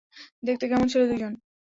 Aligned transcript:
দেখতে 0.43 0.65
কেমন 0.67 0.87
ছিল, 0.87 1.01
দুইজন? 1.07 1.33